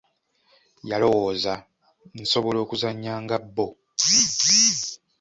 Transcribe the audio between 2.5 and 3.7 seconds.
okuzannya nga bbo.